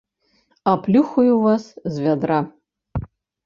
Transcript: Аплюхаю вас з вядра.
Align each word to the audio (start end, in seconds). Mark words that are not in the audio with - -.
Аплюхаю 0.71 1.37
вас 1.45 1.69
з 1.93 2.05
вядра. 2.09 2.43